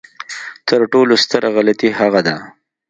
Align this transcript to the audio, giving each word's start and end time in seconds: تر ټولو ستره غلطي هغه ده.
تر 0.67 0.81
ټولو 0.91 1.13
ستره 1.23 1.49
غلطي 1.55 1.89
هغه 1.99 2.21
ده. 2.27 2.35